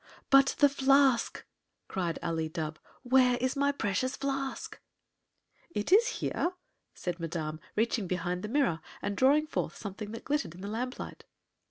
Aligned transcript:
"But 0.31 0.55
the 0.57 0.67
flask!" 0.67 1.45
cried 1.87 2.17
Ali 2.23 2.49
Dubh. 2.49 2.77
"Where 3.03 3.37
is 3.37 3.55
my 3.55 3.71
precious 3.71 4.15
flask?" 4.17 4.81
"It 5.69 5.91
is 5.91 6.07
here," 6.07 6.53
said 6.95 7.19
Madame, 7.19 7.59
reaching 7.75 8.07
behind 8.07 8.41
the 8.41 8.49
mirror 8.49 8.81
and 9.03 9.15
drawing 9.15 9.45
forth 9.45 9.75
something 9.77 10.11
that 10.13 10.25
glittered 10.25 10.55
in 10.55 10.61
the 10.61 10.67
lamplight. 10.67 11.25